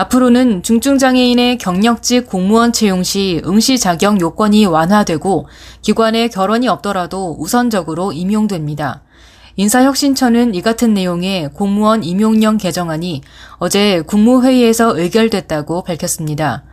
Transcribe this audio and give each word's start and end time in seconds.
앞으로는 0.00 0.62
중증장애인의 0.62 1.58
경력직 1.58 2.26
공무원 2.26 2.72
채용 2.72 3.02
시 3.02 3.42
응시 3.44 3.78
자격 3.78 4.18
요건이 4.18 4.64
완화되고 4.64 5.46
기관에 5.82 6.28
결혼이 6.28 6.68
없더라도 6.68 7.36
우선적으로 7.38 8.12
임용됩니다. 8.12 9.02
인사혁신처는 9.56 10.54
이 10.54 10.62
같은 10.62 10.94
내용의 10.94 11.50
공무원 11.52 12.02
임용령 12.02 12.56
개정안이 12.56 13.20
어제 13.58 14.00
국무회의에서 14.00 14.98
의결됐다고 14.98 15.82
밝혔습니다. 15.82 16.64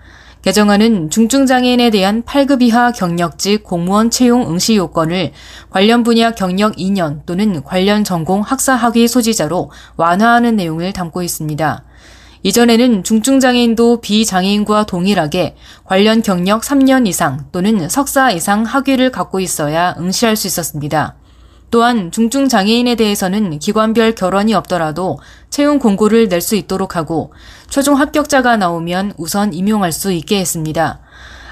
개정안은 0.42 1.10
중증장애인에 1.10 1.90
대한 1.90 2.24
8급 2.24 2.62
이하 2.62 2.94
경력직 2.94 3.64
공무원 3.64 4.10
채용 4.10 4.50
응시 4.50 4.78
요건을 4.78 5.34
관련 5.70 6.04
분야 6.04 6.32
경력 6.32 6.78
2년 6.78 7.26
또는 7.26 7.62
관련 7.62 8.06
전공 8.06 8.40
학사 8.40 8.74
학위 8.76 9.10
소지자로 9.10 9.70
완화하는 9.98 10.56
내용을 10.56 10.94
담고 10.94 11.24
있습니다. 11.24 11.84
이전에는 12.44 13.04
중증장애인도 13.04 14.02
비장애인과 14.02 14.86
동일하게 14.86 15.56
관련 15.84 16.22
경력 16.22 16.62
3년 16.62 17.08
이상 17.08 17.46
또는 17.52 17.90
석사 17.90 18.32
이상 18.32 18.64
학위를 18.64 19.12
갖고 19.12 19.40
있어야 19.40 19.96
응시할 20.00 20.36
수 20.36 20.48
있었습니다. 20.48 21.16
또한 21.70 22.12
중증장애인에 22.12 22.96
대해서는 22.96 23.60
기관별 23.60 24.16
결원이 24.16 24.54
없더라도 24.54 25.20
채용 25.50 25.80
공고를 25.80 26.30
낼 26.30 26.42
수 26.42 26.56
있도록 26.56 26.96
하고 26.96 27.34
최종 27.70 28.00
합격자가 28.00 28.56
나오면 28.56 29.14
우선 29.18 29.54
임용할 29.54 29.92
수 29.92 30.14
있게 30.14 30.40
했습니다. 30.40 31.02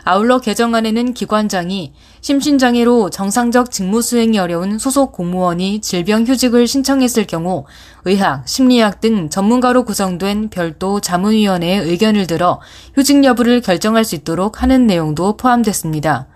아울러 0.07 0.37
개정안에는 0.39 1.15
기관장이 1.15 1.91
심신장애로 2.21 3.09
정상적 3.09 3.71
직무 3.71 4.03
수행이 4.03 4.37
어려운 4.37 4.77
소속 4.77 5.11
공무원이 5.11 5.81
질병 5.81 6.25
휴직을 6.25 6.67
신청했을 6.67 7.25
경우 7.25 7.65
의학, 8.05 8.47
심리학 8.47 9.01
등 9.01 9.31
전문가로 9.31 9.83
구성된 9.83 10.51
별도 10.51 11.01
자문위원회의 11.01 11.79
의견을 11.79 12.27
들어 12.27 12.61
휴직 12.93 13.23
여부를 13.23 13.61
결정할 13.61 14.05
수 14.05 14.13
있도록 14.13 14.61
하는 14.61 14.85
내용도 14.85 15.37
포함됐습니다. 15.37 16.27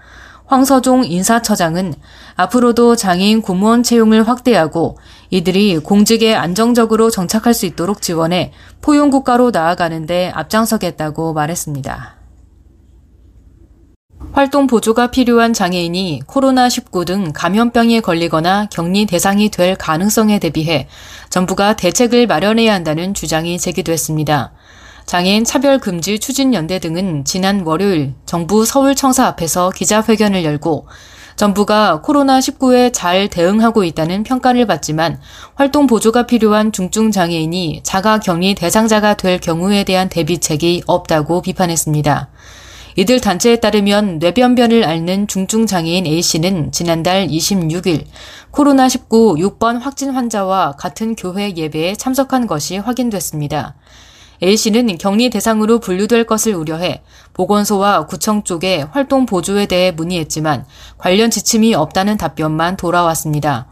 황서종 0.48 1.06
인사처장은 1.06 1.94
앞으로도 2.38 2.96
장애인 2.96 3.44
공무원 3.44 3.84
채용을 3.84 4.28
확대하고 4.28 4.98
이들이 5.30 5.78
공직에 5.78 6.34
안정적으로 6.34 7.12
정착할 7.12 7.54
수 7.54 7.68
있도록 7.68 8.02
지원해 8.02 8.52
포용국가로 8.82 9.52
나아가는데 9.52 10.32
앞장서겠다고 10.34 11.34
말했습니다. 11.34 12.19
활동 14.32 14.68
보조가 14.68 15.12
필요한 15.12 15.54
장애인이 15.54 16.24
코로나19 16.28 17.06
등 17.06 17.32
감염병에 17.34 18.02
걸리거나 18.02 18.68
격리 18.70 19.06
대상이 19.06 19.50
될 19.50 19.76
가능성에 19.76 20.40
대비해 20.40 20.88
정부가 21.30 21.76
대책을 21.76 22.28
마련해야 22.28 22.74
한다는 22.74 23.14
주장이 23.14 23.58
제기됐습니다. 23.58 24.52
장애인 25.06 25.44
차별금지 25.44 26.20
추진연대 26.20 26.80
등은 26.80 27.26
지난 27.26 27.62
월요일 27.66 28.14
정부 28.26 28.66
서울청사 28.66 29.26
앞에서 29.26 29.72
기자회견을 29.72 30.44
열고 30.44 30.88
정부가 31.36 32.02
코로나19에 32.04 32.92
잘 32.94 33.30
대응하고 33.30 33.84
있다는 33.86 34.24
평가를 34.24 34.68
받지만 34.68 35.20
활동 35.56 35.88
보조가 35.88 36.28
필요한 36.28 36.72
중증 36.72 37.12
장애인이 37.12 37.82
자가 37.84 38.20
격리 38.20 38.54
대상자가 38.54 39.16
될 39.16 39.40
경우에 39.40 39.86
대한 39.86 40.10
대비책이 40.10 40.84
없다고 40.86 41.42
비판했습니다. 41.42 42.30
이들 42.96 43.20
단체에 43.20 43.58
따르면 43.58 44.20
뇌변변을 44.20 44.84
앓는 44.84 45.28
중증 45.28 45.68
장애인 45.68 46.06
A씨는 46.06 46.72
지난달 46.72 47.28
26일 47.28 48.06
코로나19 48.52 49.60
6번 49.60 49.80
확진 49.80 50.12
환자와 50.12 50.74
같은 50.74 51.16
교회 51.16 51.54
예배에 51.56 51.96
참석한 51.96 52.48
것이 52.48 52.78
확인됐습니다. 52.78 53.76
A씨는 54.42 54.98
격리 54.98 55.30
대상으로 55.30 55.80
분류될 55.80 56.24
것을 56.24 56.56
우려해 56.56 57.04
보건소와 57.34 58.08
구청 58.08 58.44
쪽에 58.44 58.86
활동 58.92 59.26
보조에 59.26 59.66
대해 59.66 59.92
문의했지만 59.92 60.66
관련 60.98 61.30
지침이 61.30 61.76
없다는 61.76 62.18
답변만 62.18 62.78
돌아왔습니다. 62.78 63.68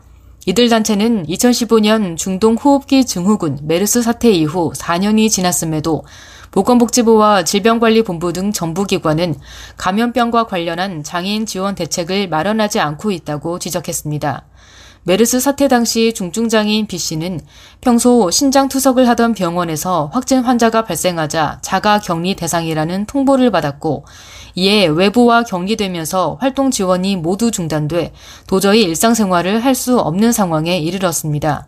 이들 0.45 0.69
단체는 0.69 1.25
2015년 1.25 2.15
중동 2.15 2.55
호흡기 2.55 3.05
증후군 3.05 3.59
메르스 3.63 4.01
사태 4.01 4.31
이후 4.31 4.71
4년이 4.73 5.29
지났음에도 5.29 6.03
보건복지부와 6.51 7.43
질병관리본부 7.43 8.33
등 8.33 8.51
정부기관은 8.51 9.35
감염병과 9.77 10.45
관련한 10.45 11.03
장애인 11.03 11.45
지원 11.45 11.75
대책을 11.75 12.29
마련하지 12.29 12.79
않고 12.79 13.11
있다고 13.11 13.59
지적했습니다. 13.59 14.45
메르스 15.03 15.39
사태 15.39 15.69
당시 15.69 16.11
중증장애인 16.13 16.87
B씨는 16.87 17.39
평소 17.79 18.29
신장 18.29 18.67
투석을 18.67 19.07
하던 19.07 19.35
병원에서 19.35 20.09
확진 20.11 20.41
환자가 20.41 20.83
발생하자 20.83 21.59
자가 21.61 21.99
격리 22.01 22.35
대상이라는 22.35 23.05
통보를 23.05 23.49
받았고 23.49 24.03
이에 24.55 24.87
외부와 24.87 25.43
격리되면서 25.43 26.39
활동 26.41 26.71
지원이 26.71 27.15
모두 27.15 27.51
중단돼 27.51 28.11
도저히 28.47 28.83
일상생활을 28.83 29.63
할 29.63 29.75
수 29.75 29.97
없는 29.97 30.33
상황에 30.33 30.77
이르렀습니다. 30.79 31.67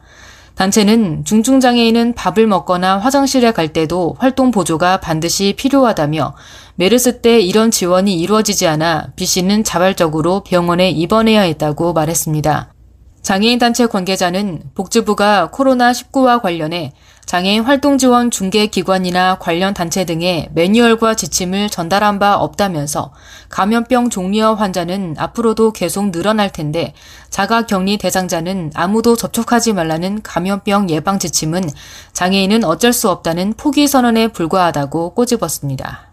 단체는 0.60 1.24
중증장애인은 1.24 2.16
밥을 2.16 2.46
먹거나 2.46 2.98
화장실에 2.98 3.54
갈 3.54 3.70
때도 3.70 4.18
활동 4.20 4.52
보조가 4.52 5.00
반드시 5.00 5.54
필요하다며 5.58 6.36
메르스 6.76 7.22
때 7.22 7.40
이런 7.40 7.72
지원이 7.72 8.20
이루어지지 8.20 8.68
않아 8.68 9.14
B씨는 9.16 9.64
자발적으로 9.64 10.44
병원에 10.44 10.90
입원해야 10.90 11.44
했다고 11.44 11.94
말했습니다. 11.94 12.74
장애인 13.22 13.60
단체 13.60 13.86
관계자는 13.86 14.64
복지부가 14.76 15.50
코로나19와 15.54 16.42
관련해 16.42 16.94
장애인 17.30 17.62
활동 17.62 18.00
지원 18.00 18.32
중개 18.32 18.66
기관이나 18.66 19.38
관련 19.38 19.76
단체 19.76 20.04
등의 20.04 20.50
매뉴얼과 20.54 21.14
지침을 21.14 21.70
전달한 21.70 22.18
바 22.18 22.36
없다면서 22.38 23.14
감염병 23.50 24.10
종류와 24.10 24.56
환자는 24.56 25.14
앞으로도 25.16 25.74
계속 25.74 26.12
늘어날 26.12 26.52
텐데 26.52 26.96
자가 27.30 27.68
격리 27.68 28.00
대상자는 28.00 28.72
아무도 28.74 29.16
접촉하지 29.16 29.74
말라는 29.74 30.24
감염병 30.24 30.90
예방 30.90 31.20
지침은 31.20 31.70
장애인은 32.14 32.64
어쩔 32.64 32.94
수 32.94 33.12
없다는 33.12 33.54
포기 33.54 33.88
선언에 33.88 34.30
불과하다고 34.30 35.14
꼬집었습니다. 35.14 36.09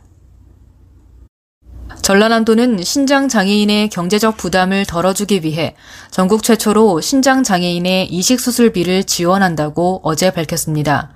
전라남도는 2.02 2.82
신장 2.84 3.28
장애인의 3.28 3.88
경제적 3.88 4.36
부담을 4.36 4.84
덜어주기 4.84 5.42
위해 5.42 5.74
전국 6.10 6.42
최초로 6.42 7.00
신장 7.00 7.42
장애인의 7.42 8.06
이식 8.12 8.40
수술비를 8.40 9.04
지원한다고 9.04 10.00
어제 10.02 10.30
밝혔습니다. 10.30 11.10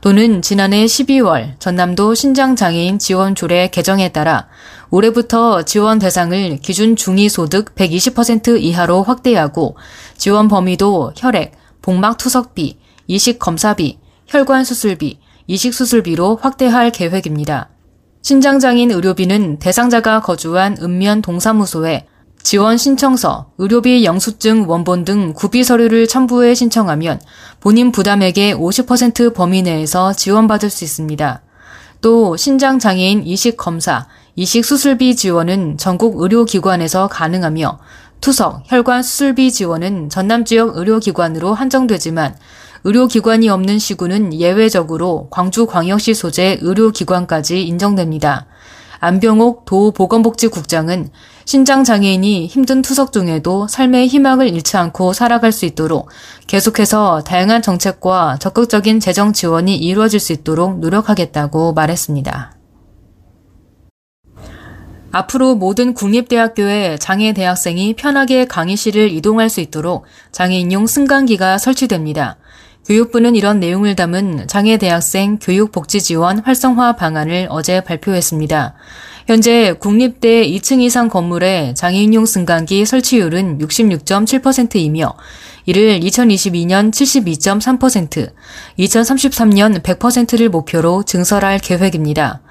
도는 0.00 0.42
지난해 0.42 0.84
12월 0.84 1.58
전남도 1.60 2.14
신장 2.14 2.56
장애인 2.56 2.98
지원 2.98 3.34
조례 3.34 3.68
개정에 3.68 4.10
따라 4.10 4.48
올해부터 4.90 5.62
지원 5.62 5.98
대상을 5.98 6.58
기준 6.58 6.94
중위 6.94 7.28
소득 7.28 7.74
120% 7.74 8.60
이하로 8.60 9.02
확대하고 9.02 9.76
지원 10.16 10.48
범위도 10.48 11.14
혈액, 11.16 11.52
복막 11.80 12.18
투석비, 12.18 12.78
이식 13.06 13.38
검사비, 13.38 13.98
혈관 14.26 14.64
수술비, 14.64 15.18
이식 15.46 15.72
수술비로 15.74 16.36
확대할 16.36 16.90
계획입니다. 16.90 17.70
신장장애인 18.24 18.90
의료비는 18.90 19.58
대상자가 19.58 20.20
거주한 20.20 20.78
읍면 20.80 21.20
동사무소에 21.20 22.06
지원 22.42 22.78
신청서, 22.78 23.50
의료비 23.58 24.02
영수증 24.06 24.64
원본 24.66 25.04
등 25.04 25.34
구비 25.34 25.62
서류를 25.62 26.06
첨부해 26.06 26.54
신청하면 26.54 27.20
본인 27.60 27.92
부담액의 27.92 28.54
50% 28.54 29.34
범위 29.34 29.60
내에서 29.60 30.14
지원받을 30.14 30.70
수 30.70 30.84
있습니다. 30.84 31.42
또 32.00 32.38
신장 32.38 32.78
장애인 32.78 33.26
이식 33.26 33.58
검사, 33.58 34.06
이식 34.36 34.64
수술비 34.64 35.16
지원은 35.16 35.76
전국 35.76 36.22
의료기관에서 36.22 37.08
가능하며 37.08 37.78
투석, 38.22 38.62
혈관 38.64 39.02
수술비 39.02 39.52
지원은 39.52 40.08
전남 40.08 40.46
지역 40.46 40.78
의료기관으로 40.78 41.52
한정되지만 41.52 42.34
의료기관이 42.84 43.48
없는 43.48 43.78
시구는 43.78 44.34
예외적으로 44.34 45.28
광주광역시 45.30 46.12
소재 46.12 46.58
의료기관까지 46.60 47.62
인정됩니다. 47.62 48.46
안병옥 49.00 49.64
도보건복지국장은 49.64 51.08
신장 51.46 51.84
장애인이 51.84 52.46
힘든 52.46 52.82
투석 52.82 53.12
중에도 53.12 53.66
삶의 53.68 54.08
희망을 54.08 54.48
잃지 54.48 54.76
않고 54.76 55.12
살아갈 55.12 55.52
수 55.52 55.64
있도록 55.64 56.08
계속해서 56.46 57.22
다양한 57.22 57.62
정책과 57.62 58.38
적극적인 58.40 59.00
재정 59.00 59.32
지원이 59.32 59.76
이루어질 59.76 60.20
수 60.20 60.32
있도록 60.32 60.78
노력하겠다고 60.80 61.72
말했습니다. 61.72 62.54
앞으로 65.10 65.54
모든 65.54 65.94
국립대학교에 65.94 66.98
장애 66.98 67.32
대학생이 67.32 67.94
편하게 67.94 68.46
강의실을 68.46 69.10
이동할 69.12 69.48
수 69.48 69.60
있도록 69.60 70.06
장애인용 70.32 70.86
승강기가 70.86 71.58
설치됩니다. 71.58 72.38
교육부는 72.86 73.34
이런 73.34 73.60
내용을 73.60 73.96
담은 73.96 74.46
장애 74.46 74.76
대학생 74.76 75.38
교육복지 75.38 76.00
지원 76.02 76.40
활성화 76.40 76.96
방안을 76.96 77.48
어제 77.50 77.80
발표했습니다. 77.80 78.74
현재 79.26 79.72
국립대 79.72 80.46
2층 80.46 80.82
이상 80.82 81.08
건물에 81.08 81.72
장애인용 81.74 82.26
승강기 82.26 82.84
설치율은 82.84 83.58
66.7%이며 83.58 85.14
이를 85.64 85.98
2022년 86.00 86.90
72.3%, 86.90 88.30
2033년 88.78 89.82
100%를 89.82 90.50
목표로 90.50 91.04
증설할 91.04 91.58
계획입니다. 91.58 92.42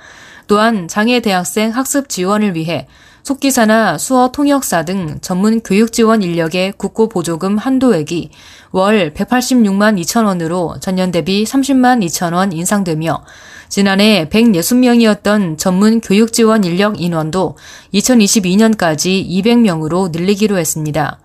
또한 0.48 0.88
장애 0.88 1.20
대학생 1.20 1.70
학습 1.70 2.10
지원을 2.10 2.56
위해 2.56 2.88
속기사나 3.24 3.98
수어 3.98 4.32
통역사 4.34 4.84
등 4.84 5.18
전문 5.22 5.62
교육 5.62 5.94
지원 5.94 6.22
인력의 6.22 6.74
국고 6.74 7.08
보조금 7.08 7.58
한도액이 7.58 8.32
월 8.72 9.14
186만 9.14 9.98
2천 10.02 10.26
원으로 10.26 10.76
전년 10.82 11.12
대비 11.12 11.46
30만 11.46 12.06
2천 12.06 12.34
원 12.34 12.52
인상되며 12.52 13.24
지난해 13.70 14.28
160명이었던 14.30 15.58
전문 15.58 16.02
교육 16.02 16.34
지원 16.34 16.66
인력 16.66 17.02
인원도 17.02 17.56
2022년까지 17.94 19.26
200명으로 19.26 20.12
늘리기로 20.12 20.58
했습니다. 20.58 21.20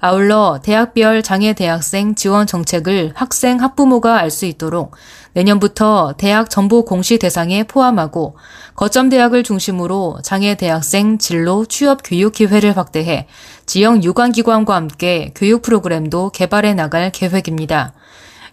아울러 0.00 0.60
대학별 0.62 1.22
장애 1.22 1.52
대학생 1.52 2.14
지원 2.14 2.46
정책을 2.46 3.12
학생 3.14 3.60
학부모가 3.60 4.18
알 4.18 4.30
수 4.30 4.46
있도록 4.46 4.94
내년부터 5.36 6.14
대학 6.16 6.48
정보 6.48 6.86
공시 6.86 7.18
대상에 7.18 7.62
포함하고 7.64 8.36
거점 8.74 9.10
대학을 9.10 9.42
중심으로 9.42 10.20
장애 10.22 10.54
대학생 10.54 11.18
진로 11.18 11.66
취업 11.66 12.00
교육 12.02 12.32
기회를 12.32 12.74
확대해 12.74 13.26
지역 13.66 14.02
유관기관과 14.02 14.74
함께 14.74 15.32
교육 15.34 15.60
프로그램도 15.60 16.30
개발해 16.30 16.72
나갈 16.72 17.12
계획입니다. 17.12 17.92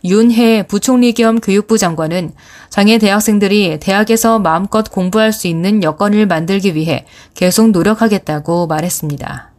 윤해 0.04 0.64
부총리 0.68 1.14
겸 1.14 1.40
교육부 1.40 1.78
장관은 1.78 2.34
장애 2.70 2.98
대학생들이 2.98 3.80
대학에서 3.80 4.40
마음껏 4.40 4.84
공부할 4.92 5.32
수 5.32 5.48
있는 5.48 5.84
여건을 5.84 6.26
만들기 6.26 6.76
위해 6.76 7.06
계속 7.34 7.72
노력하겠다고 7.72 8.68
말했습니다. 8.68 9.53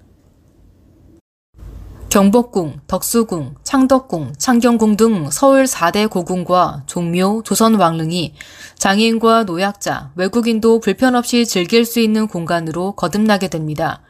경복궁, 2.14 2.78
덕수궁, 2.86 3.56
창덕궁, 3.64 4.34
창경궁 4.38 4.96
등 4.96 5.30
서울 5.32 5.64
4대 5.64 6.08
고궁과 6.08 6.84
종묘, 6.86 7.42
조선왕릉이 7.44 8.34
장애인과 8.78 9.42
노약자, 9.42 10.12
외국인도 10.14 10.78
불편 10.78 11.16
없이 11.16 11.44
즐길 11.44 11.84
수 11.84 11.98
있는 11.98 12.28
공간으로 12.28 12.92
거듭나게 12.92 13.48
됩니다. 13.48 14.00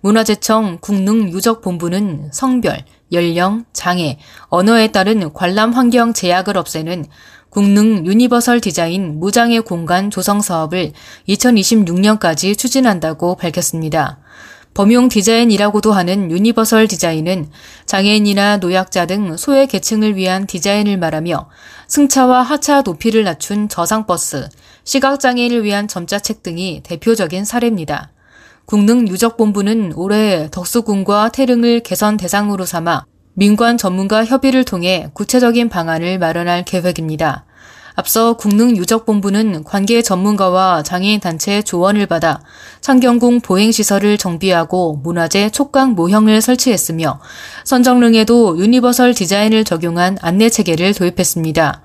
문화재청 0.00 0.78
국능유적본부는 0.80 2.30
성별, 2.32 2.84
연령, 3.12 3.64
장애, 3.72 4.18
언어에 4.48 4.88
따른 4.88 5.32
관람 5.32 5.74
환경 5.74 6.12
제약을 6.12 6.56
없애는 6.58 7.04
궁능 7.50 8.04
유니버설 8.04 8.60
디자인 8.62 9.20
무장애 9.20 9.60
공간 9.60 10.10
조성 10.10 10.40
사업을 10.40 10.90
2026년까지 11.28 12.58
추진한다고 12.58 13.36
밝혔습니다. 13.36 14.18
범용 14.74 15.08
디자인이라고도 15.08 15.92
하는 15.92 16.32
유니버설 16.32 16.88
디자인은 16.88 17.48
장애인이나 17.86 18.56
노약자 18.56 19.06
등 19.06 19.36
소외 19.36 19.66
계층을 19.66 20.16
위한 20.16 20.48
디자인을 20.48 20.98
말하며 20.98 21.48
승차와 21.86 22.42
하차 22.42 22.82
높이를 22.82 23.22
낮춘 23.22 23.68
저상버스, 23.68 24.48
시각장애인을 24.82 25.62
위한 25.62 25.86
점자책 25.86 26.42
등이 26.42 26.82
대표적인 26.82 27.44
사례입니다. 27.44 28.10
궁능유적본부는 28.64 29.92
올해 29.94 30.48
덕수궁과 30.50 31.28
태릉을 31.28 31.80
개선 31.80 32.16
대상으로 32.16 32.66
삼아 32.66 33.04
민관 33.34 33.78
전문가 33.78 34.24
협의를 34.24 34.64
통해 34.64 35.08
구체적인 35.12 35.68
방안을 35.68 36.18
마련할 36.18 36.64
계획입니다. 36.64 37.44
앞서 37.94 38.32
궁능유적본부는 38.34 39.62
관계 39.62 40.02
전문가와 40.02 40.82
장애인 40.82 41.20
단체의 41.20 41.62
조언을 41.62 42.06
받아 42.06 42.40
창경궁 42.80 43.40
보행시설을 43.40 44.18
정비하고 44.18 45.00
문화재 45.02 45.50
촉각 45.50 45.92
모형을 45.92 46.40
설치했으며 46.40 47.20
선정릉에도 47.64 48.58
유니버설 48.58 49.14
디자인을 49.14 49.64
적용한 49.64 50.18
안내체계를 50.20 50.94
도입했습니다. 50.94 51.83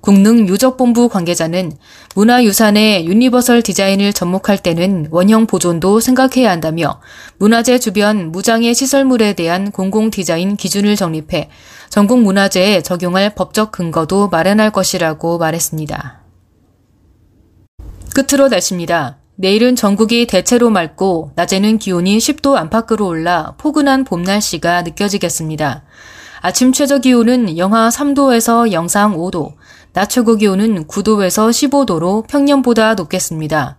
궁능유적본부 0.00 1.08
관계자는 1.08 1.72
문화유산에 2.14 3.06
유니버설 3.06 3.62
디자인을 3.62 4.12
접목할 4.12 4.58
때는 4.58 5.08
원형 5.10 5.46
보존도 5.46 6.00
생각해야 6.00 6.50
한다며 6.50 7.00
문화재 7.38 7.78
주변 7.78 8.32
무장애 8.32 8.72
시설물에 8.72 9.34
대한 9.34 9.70
공공 9.70 10.10
디자인 10.10 10.56
기준을 10.56 10.96
정립해 10.96 11.50
전국 11.90 12.20
문화재에 12.20 12.82
적용할 12.82 13.34
법적 13.34 13.72
근거도 13.72 14.28
마련할 14.28 14.70
것이라고 14.70 15.38
말했습니다. 15.38 16.20
끝으로 18.14 18.48
날씨입니다. 18.48 19.18
내일은 19.36 19.74
전국이 19.74 20.26
대체로 20.26 20.68
맑고 20.68 21.32
낮에는 21.34 21.78
기온이 21.78 22.18
10도 22.18 22.56
안팎으로 22.56 23.06
올라 23.06 23.54
포근한 23.56 24.04
봄 24.04 24.22
날씨가 24.22 24.82
느껴지겠습니다. 24.82 25.84
아침 26.42 26.72
최저 26.72 26.98
기온은 26.98 27.56
영하 27.58 27.88
3도에서 27.90 28.72
영상 28.72 29.16
5도, 29.16 29.54
낮 29.92 30.08
최고 30.08 30.36
기온은 30.36 30.86
9도에서 30.86 31.50
15도로 31.50 32.26
평년보다 32.28 32.94
높겠습니다. 32.94 33.76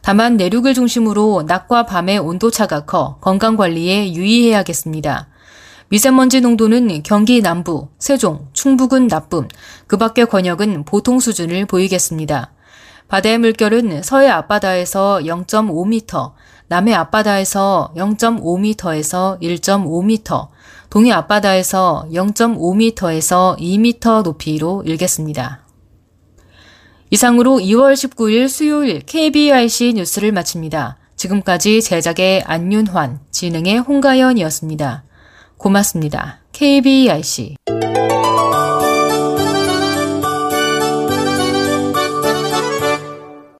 다만 0.00 0.36
내륙을 0.36 0.74
중심으로 0.74 1.44
낮과 1.46 1.86
밤의 1.86 2.18
온도차가 2.18 2.84
커 2.84 3.18
건강관리에 3.20 4.14
유의해야겠습니다. 4.14 5.28
미세먼지 5.88 6.40
농도는 6.40 7.02
경기 7.04 7.40
남부, 7.40 7.88
세종, 7.98 8.48
충북은 8.52 9.08
나쁨, 9.08 9.46
그 9.86 9.96
밖의 9.98 10.26
권역은 10.26 10.84
보통 10.84 11.20
수준을 11.20 11.66
보이겠습니다. 11.66 12.52
바다의 13.12 13.36
물결은 13.36 14.02
서해 14.02 14.26
앞바다에서 14.28 15.20
0.5m, 15.24 16.32
남해 16.68 16.94
앞바다에서 16.94 17.92
0.5m에서 17.94 19.38
1.5m, 19.38 20.48
동해 20.88 21.12
앞바다에서 21.12 22.06
0.5m에서 22.10 23.58
2m 23.58 24.22
높이로 24.22 24.84
일겠습니다. 24.86 25.60
이상으로 27.10 27.58
2월 27.58 27.92
19일 27.92 28.48
수요일 28.48 29.00
KBIC 29.00 29.92
뉴스를 29.96 30.32
마칩니다. 30.32 30.96
지금까지 31.14 31.82
제작의 31.82 32.44
안윤환, 32.46 33.20
진행의 33.30 33.80
홍가연이었습니다. 33.80 35.04
고맙습니다. 35.58 36.40
KBIC 36.52 37.56